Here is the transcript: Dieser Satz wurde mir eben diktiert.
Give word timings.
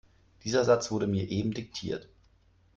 Dieser 0.43 0.65
Satz 0.65 0.89
wurde 0.89 1.05
mir 1.05 1.29
eben 1.29 1.51
diktiert. 1.53 2.09